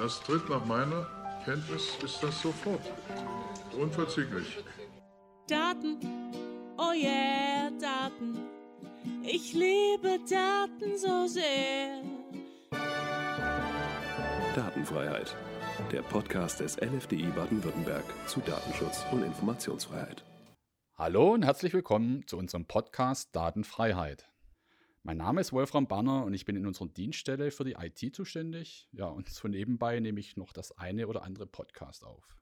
[0.00, 1.06] Das tritt nach meiner
[1.44, 2.80] Kenntnis ist das sofort.
[3.78, 4.64] Unverzüglich.
[5.46, 5.98] Daten,
[6.78, 8.38] oh yeah, Daten.
[9.22, 12.00] Ich liebe Daten so sehr.
[14.56, 15.36] Datenfreiheit.
[15.92, 20.24] Der Podcast des LFDI Baden-Württemberg zu Datenschutz und Informationsfreiheit.
[20.96, 24.29] Hallo und herzlich willkommen zu unserem Podcast Datenfreiheit.
[25.02, 28.86] Mein Name ist Wolfram Banner und ich bin in unserer Dienststelle für die IT zuständig.
[28.92, 32.36] Ja, und so nebenbei nehme ich noch das eine oder andere Podcast auf.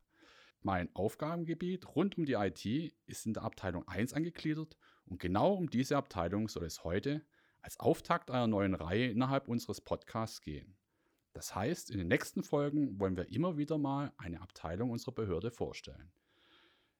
[0.62, 4.76] Mein Aufgabengebiet rund um die IT ist in der Abteilung 1 angegliedert
[5.06, 7.24] und genau um diese Abteilung soll es heute
[7.62, 10.76] als Auftakt einer neuen Reihe innerhalb unseres Podcasts gehen.
[11.34, 15.52] Das heißt, in den nächsten Folgen wollen wir immer wieder mal eine Abteilung unserer Behörde
[15.52, 16.10] vorstellen.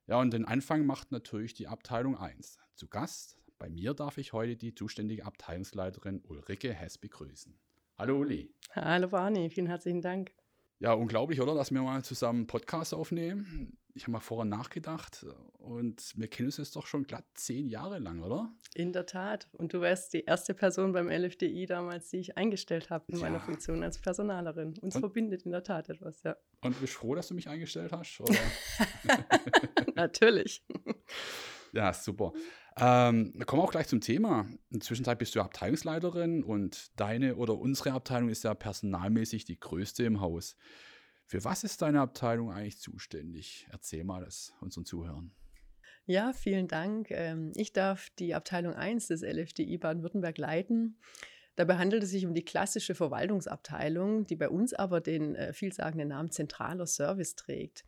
[0.06, 2.58] Ja, und den Anfang macht natürlich die Abteilung 1.
[2.76, 7.58] Zu Gast bei mir darf ich heute die zuständige Abteilungsleiterin Ulrike Hess begrüßen.
[7.96, 8.54] Hallo Uli.
[8.72, 10.32] Hallo Barney, vielen herzlichen Dank.
[10.78, 11.54] Ja, unglaublich, oder?
[11.54, 13.76] Dass wir mal zusammen einen Podcast aufnehmen.
[13.94, 17.98] Ich habe mal vorher nachgedacht und wir kennen uns jetzt doch schon glatt zehn Jahre
[17.98, 18.54] lang, oder?
[18.74, 19.48] In der Tat.
[19.54, 23.22] Und du wärst die erste Person beim LFDI damals, die ich eingestellt habe in ja.
[23.22, 24.78] meiner Funktion als Personalerin.
[24.80, 26.36] Uns und, verbindet in der Tat etwas, ja.
[26.60, 28.22] Und bist du froh, dass du mich eingestellt hast?
[29.96, 30.64] Natürlich.
[31.72, 32.32] Ja, super.
[32.80, 34.46] Ähm, kommen wir auch gleich zum Thema.
[34.70, 39.58] In der Zwischenzeit bist du Abteilungsleiterin und deine oder unsere Abteilung ist ja personalmäßig die
[39.58, 40.56] größte im Haus.
[41.26, 43.66] Für was ist deine Abteilung eigentlich zuständig?
[43.70, 45.32] Erzähl mal das unseren Zuhörern.
[46.06, 47.10] Ja, vielen Dank.
[47.10, 50.98] Ähm, ich darf die Abteilung 1 des LFDI Baden-Württemberg leiten.
[51.56, 56.08] Dabei handelt es sich um die klassische Verwaltungsabteilung, die bei uns aber den äh, vielsagenden
[56.08, 57.84] Namen zentraler Service trägt.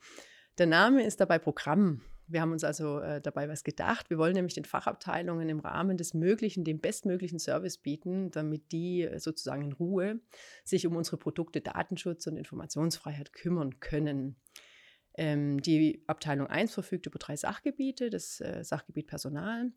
[0.59, 4.11] Der Name ist dabei Programm wir haben uns also äh, dabei was gedacht.
[4.11, 9.03] Wir wollen nämlich den Fachabteilungen im Rahmen des Möglichen den bestmöglichen Service bieten, damit die
[9.03, 10.21] äh, sozusagen in Ruhe
[10.65, 14.37] sich um unsere Produkte Datenschutz und Informationsfreiheit kümmern können.
[15.15, 19.73] Ähm, die Abteilung 1 verfügt über drei Sachgebiete, das äh, Sachgebiet Personal,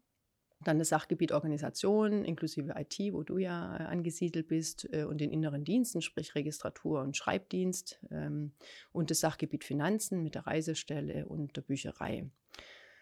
[0.64, 5.32] dann das Sachgebiet Organisation inklusive IT, wo du ja äh, angesiedelt bist, äh, und den
[5.32, 8.54] inneren Diensten, sprich Registratur und Schreibdienst, ähm,
[8.92, 12.30] und das Sachgebiet Finanzen mit der Reisestelle und der Bücherei.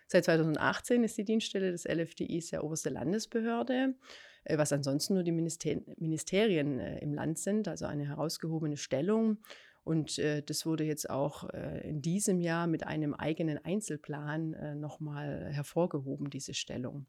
[0.07, 3.95] Seit 2018 ist die Dienststelle des LFDIs der oberste Landesbehörde,
[4.43, 9.37] äh, was ansonsten nur die Ministerien im Land sind, also eine herausgehobene Stellung.
[9.83, 14.75] Und äh, das wurde jetzt auch äh, in diesem Jahr mit einem eigenen Einzelplan äh,
[14.75, 17.07] nochmal hervorgehoben, diese Stellung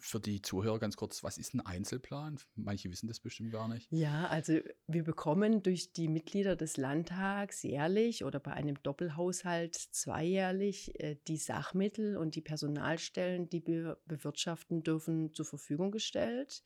[0.00, 2.38] für die Zuhörer ganz kurz, was ist ein Einzelplan?
[2.54, 3.90] Manche wissen das bestimmt gar nicht.
[3.90, 10.98] Ja, also wir bekommen durch die Mitglieder des Landtags jährlich oder bei einem Doppelhaushalt zweijährlich
[11.00, 16.62] äh, die Sachmittel und die Personalstellen, die wir bewirtschaften dürfen, zur Verfügung gestellt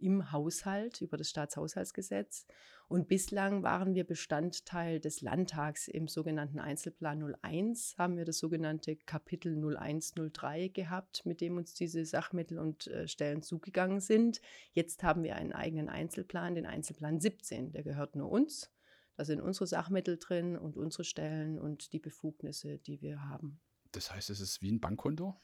[0.00, 2.46] im Haushalt über das Staatshaushaltsgesetz.
[2.88, 8.96] Und bislang waren wir Bestandteil des Landtags im sogenannten Einzelplan 01, haben wir das sogenannte
[8.96, 14.40] Kapitel 0103 gehabt, mit dem uns diese Sachmittel und äh, Stellen zugegangen sind.
[14.72, 18.72] Jetzt haben wir einen eigenen Einzelplan, den Einzelplan 17, der gehört nur uns.
[19.16, 23.60] Da sind unsere Sachmittel drin und unsere Stellen und die Befugnisse, die wir haben.
[23.92, 25.40] Das heißt, es ist wie ein Bankkonto?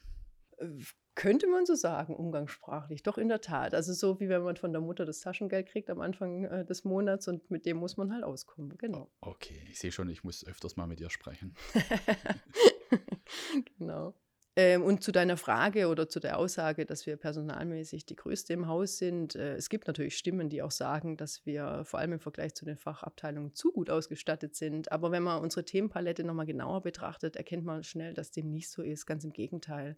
[1.14, 3.02] Könnte man so sagen, umgangssprachlich.
[3.02, 3.74] Doch in der Tat.
[3.74, 6.84] Also so wie wenn man von der Mutter das Taschengeld kriegt am Anfang äh, des
[6.84, 8.76] Monats und mit dem muss man halt auskommen.
[8.76, 9.10] Genau.
[9.20, 11.54] Okay, ich sehe schon, ich muss öfters mal mit dir sprechen.
[13.78, 14.14] genau.
[14.58, 18.66] Ähm, und zu deiner Frage oder zu der Aussage, dass wir personalmäßig die Größte im
[18.66, 19.36] Haus sind.
[19.36, 22.64] Äh, es gibt natürlich Stimmen, die auch sagen, dass wir vor allem im Vergleich zu
[22.64, 24.90] den Fachabteilungen zu gut ausgestattet sind.
[24.90, 28.82] Aber wenn man unsere Themenpalette nochmal genauer betrachtet, erkennt man schnell, dass dem nicht so
[28.82, 29.04] ist.
[29.04, 29.96] Ganz im Gegenteil.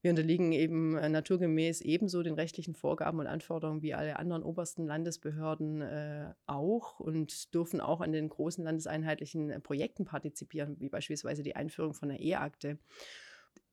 [0.00, 4.86] Wir unterliegen eben äh, naturgemäß ebenso den rechtlichen Vorgaben und Anforderungen wie alle anderen obersten
[4.86, 11.42] Landesbehörden äh, auch und dürfen auch an den großen landeseinheitlichen äh, Projekten partizipieren, wie beispielsweise
[11.42, 12.78] die Einführung von der E-Akte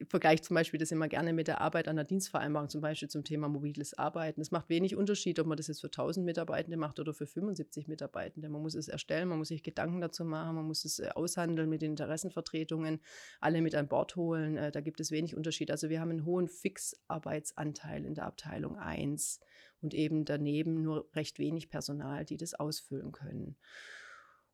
[0.03, 3.24] vergleiche zum Beispiel das immer gerne mit der Arbeit an der Dienstvereinbarung, zum Beispiel zum
[3.24, 4.41] Thema mobiles Arbeiten.
[4.41, 7.88] Es macht wenig Unterschied, ob man das jetzt für 1000 Mitarbeitende macht oder für 75
[7.88, 8.50] Mitarbeitende.
[8.50, 11.70] Man muss es erstellen, man muss sich Gedanken dazu machen, man muss es äh, aushandeln
[11.70, 13.00] mit den Interessenvertretungen,
[13.40, 14.58] alle mit an Bord holen.
[14.58, 15.72] Äh, da gibt es wenig Unterschied.
[15.72, 19.40] Also wir haben einen hohen Fixarbeitsanteil in der Abteilung 1
[19.82, 23.55] und eben daneben nur recht wenig Personal, die das ausfüllen können.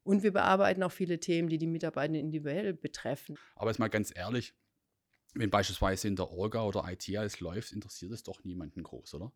[0.03, 3.37] Und wir bearbeiten auch viele Themen, die die Mitarbeitenden individuell betreffen.
[3.55, 4.55] Aber jetzt mal ganz ehrlich,
[5.33, 9.31] wenn beispielsweise in der Orga oder IT alles läuft, interessiert es doch niemanden groß, oder?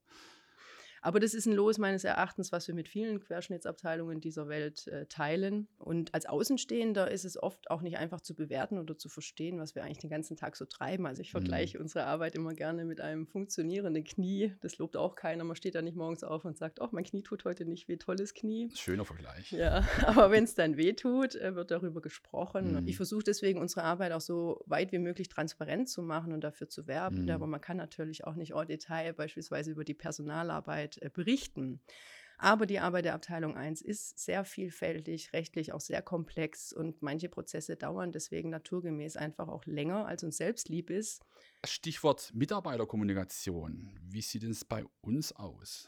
[1.05, 5.05] Aber das ist ein Los meines Erachtens, was wir mit vielen Querschnittsabteilungen dieser Welt äh,
[5.05, 5.67] teilen.
[5.77, 9.75] Und als Außenstehender ist es oft auch nicht einfach zu bewerten oder zu verstehen, was
[9.75, 11.05] wir eigentlich den ganzen Tag so treiben.
[11.05, 11.37] Also ich Mhm.
[11.37, 14.55] vergleiche unsere Arbeit immer gerne mit einem funktionierenden Knie.
[14.61, 15.43] Das lobt auch keiner.
[15.43, 17.97] Man steht da nicht morgens auf und sagt, oh, mein Knie tut heute nicht weh,
[17.97, 18.71] tolles Knie.
[18.73, 19.51] Schöner Vergleich.
[19.51, 22.81] Ja, aber wenn es dann weh tut, äh, wird darüber gesprochen.
[22.81, 22.87] Mhm.
[22.87, 26.67] Ich versuche deswegen unsere Arbeit auch so weit wie möglich transparent zu machen und dafür
[26.67, 27.25] zu werben.
[27.25, 27.29] Mhm.
[27.29, 31.81] Aber man kann natürlich auch nicht en Detail beispielsweise über die Personalarbeit äh, berichten.
[32.37, 37.29] Aber die Arbeit der Abteilung 1 ist sehr vielfältig, rechtlich auch sehr komplex und manche
[37.29, 41.21] Prozesse dauern deswegen naturgemäß einfach auch länger, als uns selbst lieb ist.
[41.65, 43.97] Stichwort Mitarbeiterkommunikation.
[44.01, 45.87] Wie sieht es bei uns aus?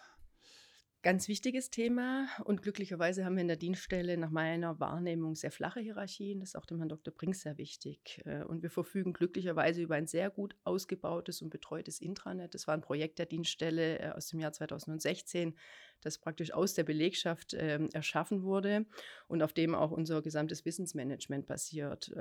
[1.03, 5.79] Ganz wichtiges Thema und glücklicherweise haben wir in der Dienststelle nach meiner Wahrnehmung sehr flache
[5.79, 6.39] Hierarchien.
[6.39, 7.13] Das ist auch dem Herrn Dr.
[7.13, 8.19] Brink sehr wichtig.
[8.25, 12.55] Äh, Und wir verfügen glücklicherweise über ein sehr gut ausgebautes und betreutes Intranet.
[12.55, 15.55] Das war ein Projekt der Dienststelle äh, aus dem Jahr 2016,
[16.01, 18.87] das praktisch aus der Belegschaft ähm, erschaffen wurde
[19.27, 22.11] und auf dem auch unser gesamtes Wissensmanagement basiert.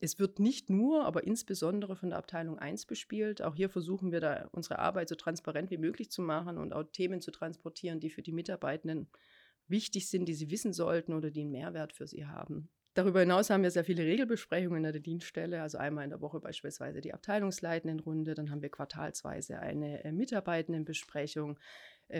[0.00, 3.42] Es wird nicht nur, aber insbesondere von der Abteilung 1 bespielt.
[3.42, 6.84] Auch hier versuchen wir da unsere Arbeit so transparent wie möglich zu machen und auch
[6.84, 9.08] Themen zu transportieren, die für die Mitarbeitenden
[9.66, 12.68] wichtig sind, die sie wissen sollten oder die einen Mehrwert für sie haben.
[12.94, 16.40] Darüber hinaus haben wir sehr viele Regelbesprechungen in der Dienststelle, also einmal in der Woche
[16.40, 21.60] beispielsweise die Abteilungsleitendenrunde, dann haben wir quartalsweise eine äh, Mitarbeitendenbesprechung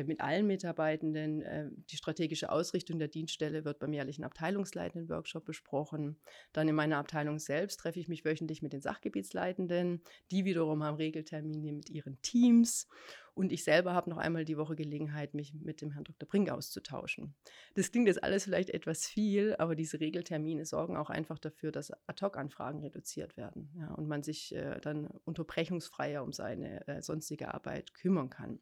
[0.04, 1.42] mit allen Mitarbeitenden.
[1.42, 6.20] Äh, die strategische Ausrichtung der Dienststelle wird beim jährlichen Abteilungsleitenden-Workshop besprochen.
[6.52, 10.02] Dann in meiner Abteilung selbst treffe ich mich wöchentlich mit den Sachgebietsleitenden.
[10.30, 12.88] Die wiederum haben Regeltermine mit ihren Teams.
[13.38, 16.28] Und ich selber habe noch einmal die Woche Gelegenheit, mich mit dem Herrn Dr.
[16.28, 17.36] Brink auszutauschen.
[17.74, 21.92] Das klingt jetzt alles vielleicht etwas viel, aber diese Regeltermine sorgen auch einfach dafür, dass
[22.08, 27.94] Ad-Hoc-Anfragen reduziert werden ja, und man sich äh, dann unterbrechungsfreier um seine äh, sonstige Arbeit
[27.94, 28.58] kümmern kann.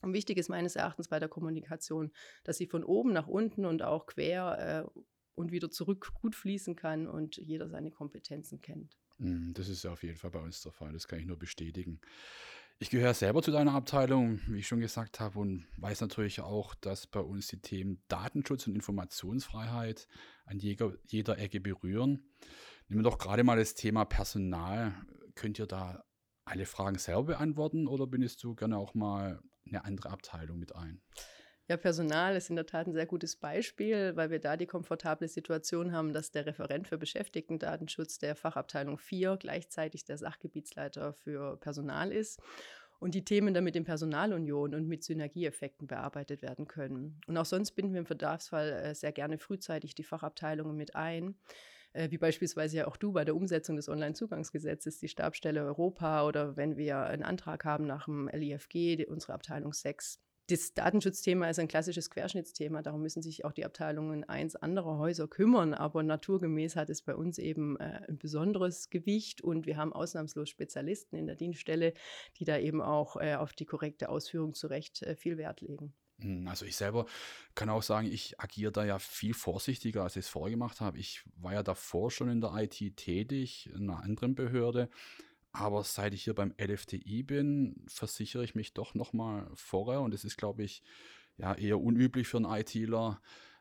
[0.00, 2.12] Und wichtig ist meines Erachtens bei der Kommunikation,
[2.44, 5.00] dass sie von oben nach unten und auch quer äh,
[5.34, 8.96] und wieder zurück gut fließen kann und jeder seine Kompetenzen kennt.
[9.18, 10.92] Mm, Das ist auf jeden Fall bei uns der Fall.
[10.92, 12.00] Das kann ich nur bestätigen.
[12.80, 16.76] Ich gehöre selber zu deiner Abteilung, wie ich schon gesagt habe, und weiß natürlich auch,
[16.76, 20.06] dass bei uns die Themen Datenschutz und Informationsfreiheit
[20.44, 22.22] an jeder, jeder Ecke berühren.
[22.86, 24.94] Nehmen wir doch gerade mal das Thema Personal.
[25.34, 26.04] Könnt ihr da
[26.44, 31.00] alle Fragen selber beantworten oder bindest du gerne auch mal eine andere Abteilung mit ein?
[31.68, 35.28] Ja, Personal ist in der Tat ein sehr gutes Beispiel, weil wir da die komfortable
[35.28, 42.10] Situation haben, dass der Referent für Beschäftigtendatenschutz der Fachabteilung 4 gleichzeitig der Sachgebietsleiter für Personal
[42.10, 42.40] ist
[43.00, 47.20] und die Themen dann mit den Personalunion und mit Synergieeffekten bearbeitet werden können.
[47.26, 51.36] Und auch sonst binden wir im Bedarfsfall äh, sehr gerne frühzeitig die Fachabteilungen mit ein
[51.92, 56.56] äh, wie beispielsweise ja auch du bei der Umsetzung des Onlinezugangsgesetzes, die Stabsstelle Europa oder
[56.56, 60.20] wenn wir einen Antrag haben nach dem LIFG, unsere Abteilung 6.
[60.50, 65.28] Das Datenschutzthema ist ein klassisches Querschnittsthema, darum müssen sich auch die Abteilungen 1 anderer Häuser
[65.28, 69.92] kümmern, aber naturgemäß hat es bei uns eben äh, ein besonderes Gewicht und wir haben
[69.92, 71.92] ausnahmslos Spezialisten in der Dienststelle,
[72.38, 75.92] die da eben auch äh, auf die korrekte Ausführung zu Recht äh, viel Wert legen.
[76.20, 77.06] Hm, Also ich selber
[77.54, 80.98] kann auch sagen, ich agiere da ja viel vorsichtiger, als ich es vorher gemacht habe.
[80.98, 84.88] Ich war ja davor schon in der IT tätig, in einer anderen Behörde.
[85.52, 90.00] Aber seit ich hier beim LFTI bin, versichere ich mich doch nochmal vorher.
[90.02, 90.82] Und es ist, glaube ich,
[91.36, 93.20] ja eher unüblich für einen ITler.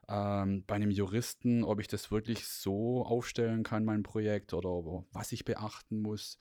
[0.09, 5.31] Ähm, bei einem Juristen, ob ich das wirklich so aufstellen kann, mein Projekt, oder was
[5.31, 6.38] ich beachten muss,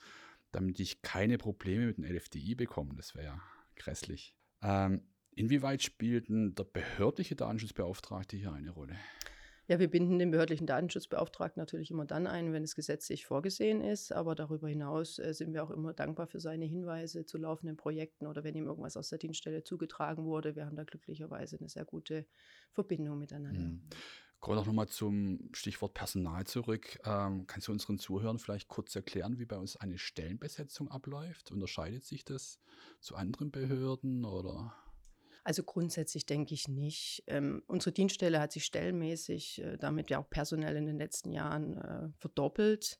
[0.51, 2.93] damit ich keine Probleme mit dem LFTI bekomme.
[2.95, 3.41] Das wäre ja
[3.75, 4.35] grässlich.
[4.61, 5.01] Ähm,
[5.37, 8.95] Inwieweit spielt denn der behördliche Datenschutzbeauftragte hier eine Rolle?
[9.67, 14.11] Ja, wir binden den behördlichen Datenschutzbeauftragten natürlich immer dann ein, wenn es gesetzlich vorgesehen ist.
[14.11, 18.25] Aber darüber hinaus äh, sind wir auch immer dankbar für seine Hinweise zu laufenden Projekten
[18.25, 20.55] oder wenn ihm irgendwas aus der Dienststelle zugetragen wurde.
[20.55, 22.25] Wir haben da glücklicherweise eine sehr gute
[22.71, 23.61] Verbindung miteinander.
[23.61, 23.81] Hm.
[24.39, 26.99] Kommen wir doch nochmal zum Stichwort Personal zurück.
[27.05, 31.51] Ähm, kannst du unseren Zuhörern vielleicht kurz erklären, wie bei uns eine Stellenbesetzung abläuft?
[31.51, 32.59] Unterscheidet sich das
[32.99, 34.73] zu anderen Behörden oder?
[35.47, 37.23] Also grundsätzlich denke ich nicht.
[37.25, 41.77] Ähm, unsere Dienststelle hat sich stellenmäßig, äh, damit ja auch personell in den letzten Jahren
[41.77, 42.99] äh, verdoppelt.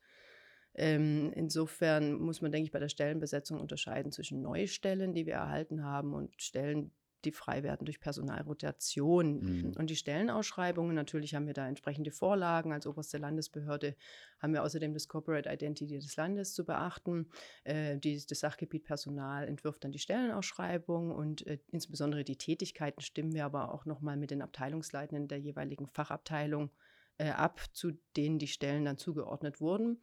[0.74, 5.84] Ähm, insofern muss man, denke ich, bei der Stellenbesetzung unterscheiden zwischen Neustellen, die wir erhalten
[5.84, 6.94] haben, und Stellen,
[7.26, 9.40] die frei werden durch Personalrotation.
[9.40, 9.74] Mhm.
[9.78, 12.74] Und die Stellenausschreibungen, natürlich haben wir da entsprechende Vorlagen.
[12.74, 13.96] Als oberste Landesbehörde
[14.40, 17.30] haben wir außerdem das Corporate Identity des Landes zu beachten.
[17.64, 23.34] Äh, die, das Sachgebiet Personal entwirft dann die Stellenausschreibung und äh, insbesondere die Tätigkeiten stimmen
[23.34, 26.72] wir aber auch nochmal mit den Abteilungsleitenden der jeweiligen Fachabteilung
[27.18, 30.02] äh, ab, zu denen die Stellen dann zugeordnet wurden.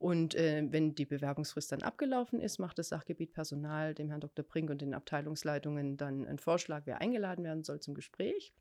[0.00, 4.42] Und äh, wenn die Bewerbungsfrist dann abgelaufen ist, macht das Sachgebiet Personal dem Herrn Dr.
[4.42, 8.54] Brink und den Abteilungsleitungen dann einen Vorschlag, wer eingeladen werden soll zum Gespräch.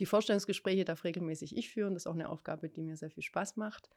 [0.00, 1.94] Die Vorstellungsgespräche darf regelmäßig ich führen.
[1.94, 3.90] Das ist auch eine Aufgabe, die mir sehr viel Spaß macht.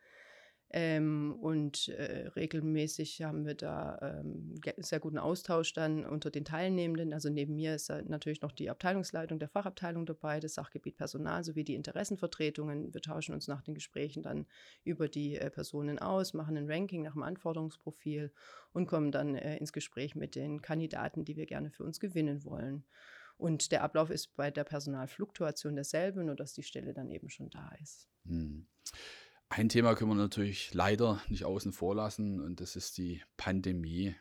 [0.78, 7.14] Ähm, und äh, regelmäßig haben wir da ähm, sehr guten Austausch dann unter den Teilnehmenden.
[7.14, 11.64] Also neben mir ist natürlich noch die Abteilungsleitung der Fachabteilung dabei, das Sachgebiet Personal sowie
[11.64, 12.94] die Interessenvertretungen.
[12.94, 14.48] Wir tauschen uns nach den Gesprächen dann
[14.84, 18.34] über die äh, Personen aus, machen ein Ranking nach dem Anforderungsprofil
[18.74, 22.44] und kommen dann äh, ins Gespräch mit den Kandidaten, die wir gerne für uns gewinnen
[22.44, 22.84] wollen.
[23.38, 27.50] Und der Ablauf ist bei der Personalfluktuation derselbe, nur dass die Stelle dann eben schon
[27.50, 28.10] da ist.
[28.26, 28.68] Hm.
[29.58, 34.14] Ein Thema können wir natürlich leider nicht außen vor lassen und das ist die Pandemie.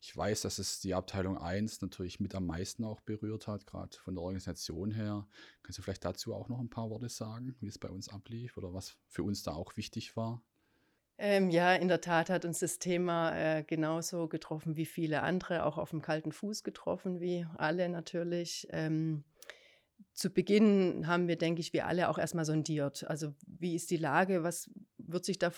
[0.00, 3.96] Ich weiß, dass es die Abteilung 1 natürlich mit am meisten auch berührt hat, gerade
[3.96, 5.26] von der Organisation her.
[5.64, 8.56] Kannst du vielleicht dazu auch noch ein paar Worte sagen, wie es bei uns ablief
[8.56, 10.40] oder was für uns da auch wichtig war?
[11.18, 15.66] Ähm, ja, in der Tat hat uns das Thema äh, genauso getroffen wie viele andere,
[15.66, 18.68] auch auf dem kalten Fuß getroffen, wie alle natürlich.
[18.70, 19.24] Ähm,
[20.20, 23.08] zu Beginn haben wir, denke ich, wir alle auch erstmal sondiert.
[23.08, 25.50] Also wie ist die Lage, was wird sich da,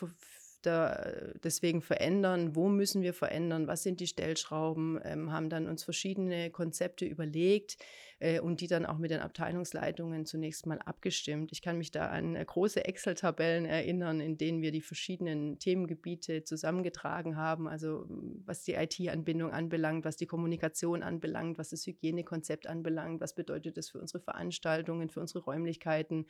[0.62, 1.04] da
[1.42, 6.50] deswegen verändern, wo müssen wir verändern, was sind die Stellschrauben, ähm, haben dann uns verschiedene
[6.50, 7.76] Konzepte überlegt,
[8.22, 11.50] äh, und die dann auch mit den Abteilungsleitungen zunächst mal abgestimmt.
[11.50, 16.44] Ich kann mich da an äh, große Excel-Tabellen erinnern, in denen wir die verschiedenen Themengebiete
[16.44, 18.06] zusammengetragen haben, also
[18.46, 23.90] was die IT-Anbindung anbelangt, was die Kommunikation anbelangt, was das Hygienekonzept anbelangt, was bedeutet das
[23.90, 26.26] für unsere Veranstaltungen, für unsere Räumlichkeiten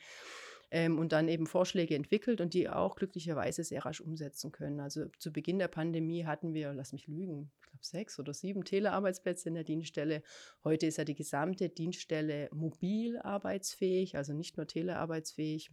[0.73, 4.79] ähm, und dann eben Vorschläge entwickelt und die auch glücklicherweise sehr rasch umsetzen können.
[4.79, 8.65] Also zu Beginn der Pandemie hatten wir, lass mich lügen, ich glaube sechs oder sieben
[8.65, 10.23] Telearbeitsplätze in der Dienststelle.
[10.63, 15.69] Heute ist ja die gesamte Dienststelle mobil arbeitsfähig, also nicht nur telearbeitsfähig.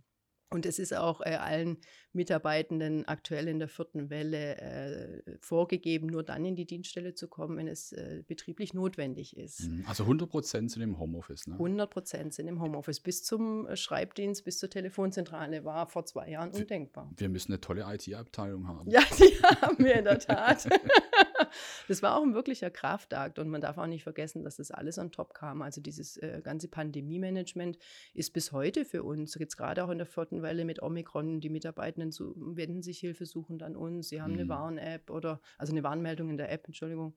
[0.52, 1.78] Und es ist auch äh, allen
[2.12, 7.57] Mitarbeitenden aktuell in der vierten Welle äh, vorgegeben, nur dann in die Dienststelle zu kommen,
[7.57, 9.69] wenn es äh, betrieblich notwendig ist.
[9.69, 9.85] Mhm.
[9.87, 11.47] Also 100 Prozent sind im Homeoffice.
[11.47, 11.54] Ne?
[11.54, 12.99] 100 Prozent sind im Homeoffice.
[12.99, 17.12] Bis zum äh, Schreibdienst, bis zur Telefonzentrale war vor zwei Jahren undenkbar.
[17.16, 18.90] Wir müssen eine tolle IT-Abteilung haben.
[18.90, 20.69] Ja, die haben wir in der Tat.
[21.88, 24.99] das war auch ein wirklicher Kraftakt und man darf auch nicht vergessen, dass das alles
[24.99, 25.62] on top kam.
[25.62, 27.78] Also dieses äh, ganze Pandemie-Management
[28.14, 31.49] ist bis heute für uns, jetzt gerade auch in der vierten Welle mit Omikron, die
[31.49, 34.09] Mitarbeitenden zu, wenden sich Hilfe suchen an uns.
[34.09, 34.40] Sie haben mhm.
[34.40, 37.16] eine Warn-App oder, also eine Warnmeldung in der App, Entschuldigung,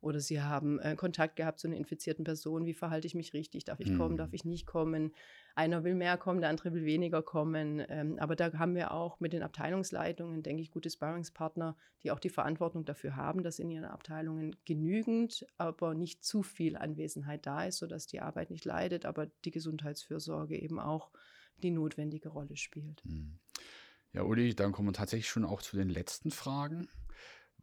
[0.00, 2.66] oder sie haben äh, Kontakt gehabt zu einer infizierten Person.
[2.66, 3.64] Wie verhalte ich mich richtig?
[3.64, 3.98] Darf ich mhm.
[3.98, 4.16] kommen?
[4.16, 5.12] Darf ich nicht kommen?
[5.56, 7.84] Einer will mehr kommen, der andere will weniger kommen.
[7.88, 12.18] Ähm, aber da haben wir auch mit den Abteilungsleitungen, denke ich, gute Sparringspartner, die auch
[12.18, 17.64] die Verantwortung dafür haben, dass in ihren Abteilungen genügend, aber nicht zu viel Anwesenheit da
[17.64, 21.10] ist, sodass die Arbeit nicht leidet, aber die Gesundheitsfürsorge eben auch
[21.62, 23.02] die notwendige Rolle spielt.
[23.04, 23.38] Hm.
[24.12, 26.88] Ja, Uli, dann kommen wir tatsächlich schon auch zu den letzten Fragen.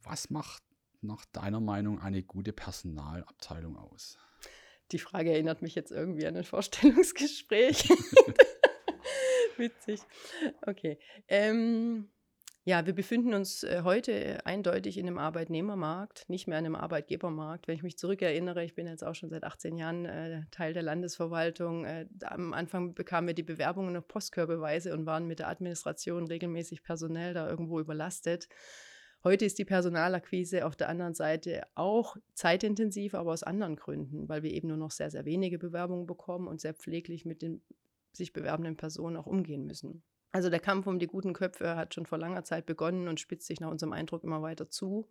[0.04, 0.64] Was macht
[1.02, 4.18] nach deiner Meinung eine gute Personalabteilung aus?
[4.92, 7.90] Die Frage erinnert mich jetzt irgendwie an ein Vorstellungsgespräch.
[9.58, 10.02] Witzig.
[10.66, 10.98] Okay.
[11.28, 12.10] Ähm,
[12.64, 17.68] ja, wir befinden uns äh, heute eindeutig in einem Arbeitnehmermarkt, nicht mehr in einem Arbeitgebermarkt.
[17.68, 20.84] Wenn ich mich zurückerinnere, ich bin jetzt auch schon seit 18 Jahren äh, Teil der
[20.84, 21.86] Landesverwaltung.
[21.86, 26.84] Äh, am Anfang bekamen wir die Bewerbungen auf Postkörbeweise und waren mit der Administration regelmäßig
[26.84, 28.48] personell da irgendwo überlastet.
[29.24, 34.42] Heute ist die Personalakquise auf der anderen Seite auch zeitintensiv, aber aus anderen Gründen, weil
[34.42, 37.62] wir eben nur noch sehr, sehr wenige Bewerbungen bekommen und sehr pfleglich mit den
[38.14, 40.04] sich bewerbenden Personen auch umgehen müssen.
[40.32, 43.48] Also der Kampf um die guten Köpfe hat schon vor langer Zeit begonnen und spitzt
[43.48, 45.10] sich nach unserem Eindruck immer weiter zu.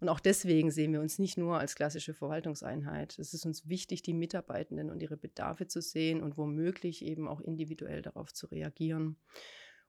[0.00, 3.18] Und auch deswegen sehen wir uns nicht nur als klassische Verwaltungseinheit.
[3.18, 7.40] Es ist uns wichtig, die Mitarbeitenden und ihre Bedarfe zu sehen und womöglich eben auch
[7.40, 9.18] individuell darauf zu reagieren.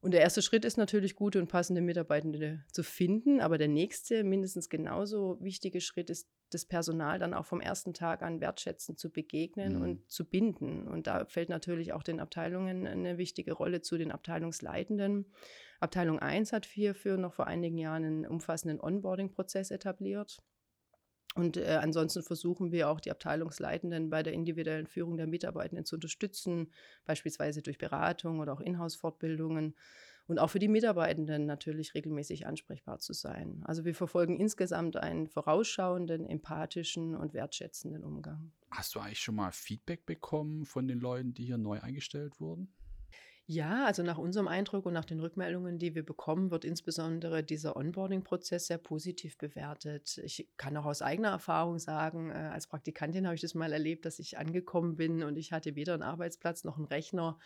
[0.02, 3.40] Und der erste Schritt ist natürlich, gute und passende Mitarbeitende zu finden.
[3.40, 8.24] Aber der nächste, mindestens genauso wichtige Schritt ist, das Personal dann auch vom ersten Tag
[8.24, 9.82] an wertschätzend zu begegnen mhm.
[9.82, 10.88] und zu binden.
[10.88, 15.32] Und da fällt natürlich auch den Abteilungen eine wichtige Rolle zu, den Abteilungsleitenden.
[15.80, 20.42] Abteilung 1 hat hierfür noch vor einigen Jahren einen umfassenden Onboarding-Prozess etabliert.
[21.36, 25.96] Und äh, ansonsten versuchen wir auch die Abteilungsleitenden bei der individuellen Führung der Mitarbeitenden zu
[25.96, 26.72] unterstützen,
[27.06, 29.76] beispielsweise durch Beratung oder auch Inhouse-Fortbildungen
[30.28, 33.62] und auch für die Mitarbeitenden natürlich regelmäßig ansprechbar zu sein.
[33.66, 38.52] Also wir verfolgen insgesamt einen vorausschauenden, empathischen und wertschätzenden Umgang.
[38.70, 42.74] Hast du eigentlich schon mal Feedback bekommen von den Leuten, die hier neu eingestellt wurden?
[43.54, 47.76] Ja, also nach unserem Eindruck und nach den Rückmeldungen, die wir bekommen, wird insbesondere dieser
[47.76, 50.20] Onboarding-Prozess sehr positiv bewertet.
[50.24, 54.06] Ich kann auch aus eigener Erfahrung sagen, äh, als Praktikantin habe ich das mal erlebt,
[54.06, 57.40] dass ich angekommen bin und ich hatte weder einen Arbeitsplatz noch einen Rechner.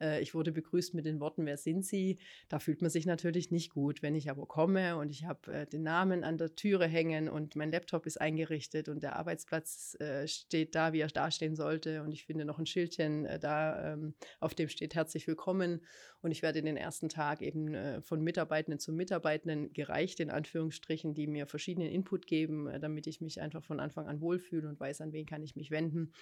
[0.00, 2.18] Äh, ich wurde begrüßt mit den Worten, wer sind Sie?
[2.48, 4.02] Da fühlt man sich natürlich nicht gut.
[4.02, 7.56] Wenn ich aber komme und ich habe äh, den Namen an der Türe hängen und
[7.56, 12.12] mein Laptop ist eingerichtet und der Arbeitsplatz äh, steht da, wie er dastehen sollte und
[12.12, 15.80] ich finde noch ein Schildchen äh, da, ähm, auf dem steht herzlich willkommen
[16.22, 21.14] und ich werde den ersten Tag eben äh, von Mitarbeitenden zu Mitarbeitenden gereicht, in Anführungsstrichen,
[21.14, 25.00] die mir verschiedenen Input geben, damit ich mich einfach von Anfang an wohlfühle und weiß,
[25.00, 26.12] an wen kann ich mich wenden.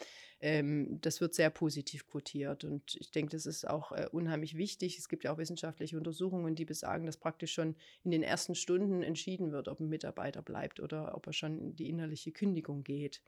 [0.40, 4.98] Ähm, das wird sehr positiv quotiert und ich denke, das ist auch äh, unheimlich wichtig.
[4.98, 9.02] Es gibt ja auch wissenschaftliche Untersuchungen, die besagen, dass praktisch schon in den ersten Stunden
[9.02, 13.22] entschieden wird, ob ein Mitarbeiter bleibt oder ob er schon in die innerliche Kündigung geht.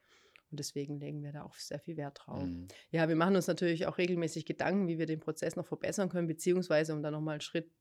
[0.51, 2.43] Und deswegen legen wir da auch sehr viel Wert drauf.
[2.43, 2.67] Mhm.
[2.91, 6.27] Ja, wir machen uns natürlich auch regelmäßig Gedanken, wie wir den Prozess noch verbessern können,
[6.27, 7.71] beziehungsweise um da nochmal einen Schritt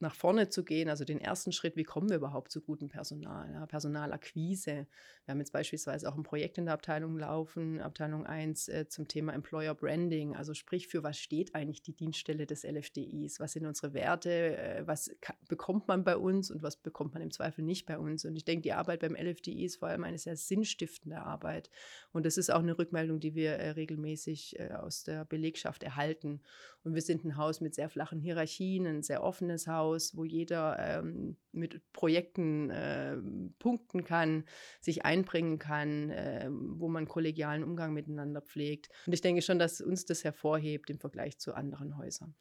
[0.00, 3.50] nach vorne zu gehen, also den ersten Schritt, wie kommen wir überhaupt zu gutem Personal?
[3.52, 4.86] Ja, Personalakquise.
[5.24, 9.08] Wir haben jetzt beispielsweise auch ein Projekt in der Abteilung laufen, Abteilung 1 äh, zum
[9.08, 13.40] Thema Employer Branding, also sprich, für was steht eigentlich die Dienststelle des LFDIs?
[13.40, 14.56] Was sind unsere Werte?
[14.56, 15.10] Äh, was
[15.48, 18.24] bekommt man bei uns und was bekommt man im Zweifel nicht bei uns?
[18.24, 21.70] Und ich denke, die Arbeit beim LFDI ist vor allem eine sehr sinnstiftende Arbeit.
[22.12, 26.40] Und das ist auch eine Rückmeldung, die wir äh, regelmäßig äh, aus der Belegschaft erhalten.
[26.84, 30.76] Und wir sind ein Haus mit sehr flachen Hierarchien, ein sehr offenes Haus, wo jeder
[30.78, 33.16] ähm, mit Projekten äh,
[33.58, 34.44] punkten kann,
[34.80, 38.88] sich einbringen kann, äh, wo man kollegialen Umgang miteinander pflegt.
[39.06, 42.34] Und ich denke schon, dass uns das hervorhebt im Vergleich zu anderen Häusern.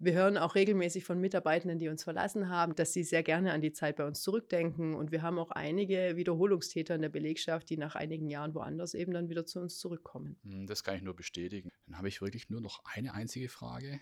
[0.00, 3.60] Wir hören auch regelmäßig von Mitarbeitenden, die uns verlassen haben, dass sie sehr gerne an
[3.60, 4.94] die Zeit bei uns zurückdenken.
[4.94, 9.12] Und wir haben auch einige Wiederholungstäter in der Belegschaft, die nach einigen Jahren woanders eben
[9.12, 10.36] dann wieder zu uns zurückkommen.
[10.42, 11.70] Hm, das kann ich nur bestätigen.
[11.86, 14.00] Dann habe ich wirklich nur noch eine einzige Frage.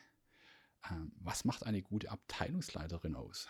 [0.91, 3.49] Ähm, was macht eine gute Abteilungsleiterin aus?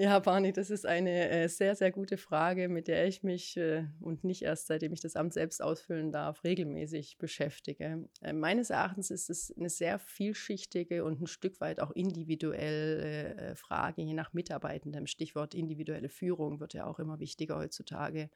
[0.00, 3.84] Ja, Barney, das ist eine äh, sehr, sehr gute Frage, mit der ich mich äh,
[4.00, 8.08] und nicht erst seitdem ich das Amt selbst ausfüllen darf, regelmäßig beschäftige.
[8.22, 14.02] Äh, meines Erachtens ist es eine sehr vielschichtige und ein Stück weit auch individuelle Frage,
[14.02, 15.08] je nach Mitarbeitendem.
[15.08, 18.30] Stichwort individuelle Führung wird ja auch immer wichtiger heutzutage.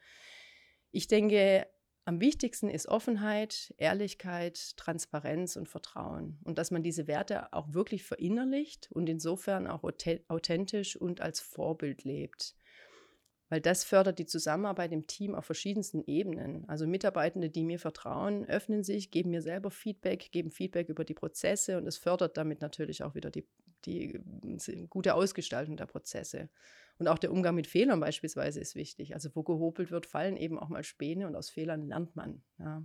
[0.91, 1.69] Ich denke,
[2.05, 6.39] am wichtigsten ist Offenheit, Ehrlichkeit, Transparenz und Vertrauen.
[6.43, 9.85] Und dass man diese Werte auch wirklich verinnerlicht und insofern auch
[10.29, 12.57] authentisch und als Vorbild lebt.
[13.53, 16.67] Weil das fördert die Zusammenarbeit im Team auf verschiedensten Ebenen.
[16.71, 21.13] Also Mitarbeitende, die mir vertrauen, öffnen sich, geben mir selber Feedback, geben Feedback über die
[21.13, 23.47] Prozesse und es fördert damit natürlich auch wieder die,
[23.85, 24.19] die
[24.89, 26.49] gute Ausgestaltung der Prozesse.
[26.97, 29.13] Und auch der Umgang mit Fehlern beispielsweise ist wichtig.
[29.13, 32.43] Also wo gehobelt wird, fallen eben auch mal Späne und aus Fehlern lernt man.
[32.59, 32.83] Ja.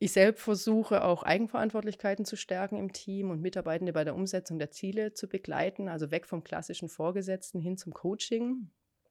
[0.00, 4.72] Ich selbst versuche auch Eigenverantwortlichkeiten zu stärken im Team und Mitarbeitende bei der Umsetzung der
[4.72, 8.68] Ziele zu begleiten, also weg vom klassischen Vorgesetzten hin zum Coaching.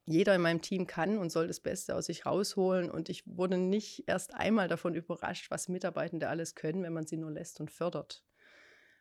[0.10, 3.60] Jeder in meinem Team kann und soll das Beste aus sich rausholen und ich wurde
[3.60, 7.70] nicht erst einmal davon überrascht, was Mitarbeitende alles können, wenn man sie nur lässt und
[7.70, 8.24] fördert.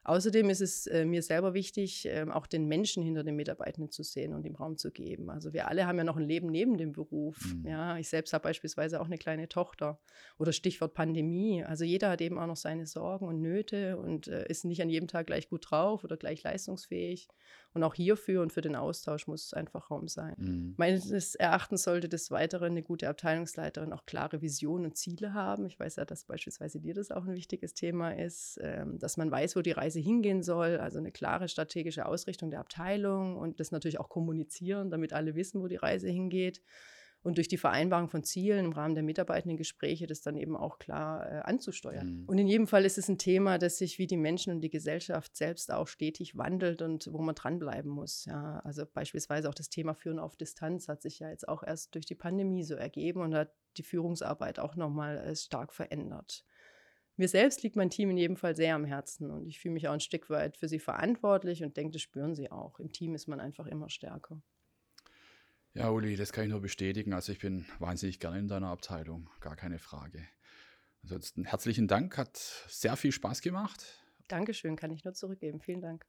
[0.05, 4.03] Außerdem ist es äh, mir selber wichtig, äh, auch den Menschen hinter den Mitarbeitenden zu
[4.03, 5.29] sehen und ihm Raum zu geben.
[5.29, 7.55] Also wir alle haben ja noch ein Leben neben dem Beruf.
[7.55, 7.67] Mhm.
[7.67, 10.01] Ja, ich selbst habe beispielsweise auch eine kleine Tochter.
[10.39, 11.63] Oder Stichwort Pandemie.
[11.63, 14.89] Also jeder hat eben auch noch seine Sorgen und Nöte und äh, ist nicht an
[14.89, 17.29] jedem Tag gleich gut drauf oder gleich leistungsfähig.
[17.79, 20.35] Und auch hierfür und für den Austausch muss einfach Raum sein.
[20.37, 20.75] Mhm.
[20.77, 25.65] Meines Erachtens sollte des Weiteren eine gute Abteilungsleiterin auch klare Visionen und Ziele haben.
[25.65, 29.31] Ich weiß ja, dass beispielsweise dir das auch ein wichtiges Thema ist, ähm, dass man
[29.31, 30.79] weiß, wo die Reise hingehen soll.
[30.79, 35.63] Also eine klare strategische Ausrichtung der Abteilung und das natürlich auch kommunizieren, damit alle wissen,
[35.63, 36.63] wo die Reise hingeht
[37.23, 41.31] und durch die Vereinbarung von Zielen im Rahmen der Mitarbeitendengespräche das dann eben auch klar
[41.31, 42.21] äh, anzusteuern.
[42.21, 42.25] Mhm.
[42.27, 44.71] Und in jedem Fall ist es ein Thema, das sich wie die Menschen und die
[44.71, 48.25] Gesellschaft selbst auch stetig wandelt und wo man dranbleiben muss.
[48.25, 51.95] Ja, also beispielsweise auch das Thema Führen auf Distanz hat sich ja jetzt auch erst
[51.95, 56.45] durch die Pandemie so ergeben und hat die Führungsarbeit auch nochmal äh, stark verändert.
[57.17, 59.89] Mir selbst liegt mein Team in jedem Fall sehr am Herzen und ich fühle mich
[59.89, 62.79] auch ein Stück weit für sie verantwortlich und denke, das spüren sie auch.
[62.79, 64.41] Im Team ist man einfach immer stärker.
[65.79, 67.13] Ja, Uli, das kann ich nur bestätigen.
[67.13, 70.27] Also ich bin wahnsinnig gerne in deiner Abteilung, gar keine Frage.
[71.05, 72.37] Ansonsten herzlichen Dank, hat
[72.67, 74.03] sehr viel Spaß gemacht.
[74.27, 75.61] Dankeschön, kann ich nur zurückgeben.
[75.61, 76.05] Vielen Dank.